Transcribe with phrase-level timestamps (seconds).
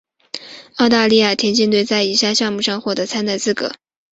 [0.77, 3.71] 澳大利亚田径队在以下项目上获得参赛资格。